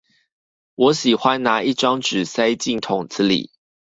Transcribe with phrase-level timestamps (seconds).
[0.73, 3.51] 我喜歡拿一張紙塞進桶子裡